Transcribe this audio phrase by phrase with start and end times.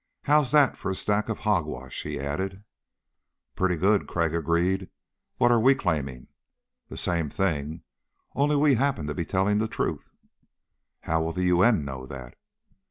[0.23, 2.63] "How's that for a stack of hogwash?" he ended.
[3.55, 4.89] "Pretty good," Crag agreed.
[5.37, 6.25] "What are we claiming?"
[6.89, 7.83] "The same thing.
[8.33, 10.09] Only we happen to be telling the truth."
[11.01, 11.85] "How will the U.N.
[11.85, 12.35] know that?"